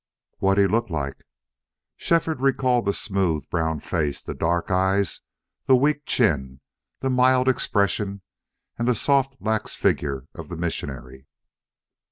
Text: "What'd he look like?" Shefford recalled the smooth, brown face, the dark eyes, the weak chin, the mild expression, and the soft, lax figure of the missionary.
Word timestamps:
"What'd 0.39 0.59
he 0.59 0.67
look 0.67 0.89
like?" 0.89 1.19
Shefford 1.95 2.41
recalled 2.41 2.87
the 2.87 2.91
smooth, 2.93 3.47
brown 3.51 3.81
face, 3.81 4.23
the 4.23 4.33
dark 4.33 4.71
eyes, 4.71 5.21
the 5.67 5.75
weak 5.75 6.07
chin, 6.07 6.59
the 7.01 7.09
mild 7.11 7.47
expression, 7.47 8.23
and 8.79 8.87
the 8.87 8.95
soft, 8.95 9.39
lax 9.39 9.75
figure 9.75 10.25
of 10.33 10.49
the 10.49 10.57
missionary. 10.57 11.27